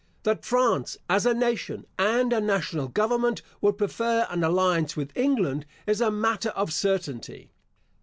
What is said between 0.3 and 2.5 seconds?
France as a nation, and a